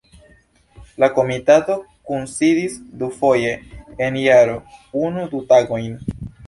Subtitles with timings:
[1.03, 1.75] La Komitato
[2.11, 3.55] kunsidis dufoje
[4.09, 4.61] en jaro,
[5.07, 5.99] unu-du tagojn.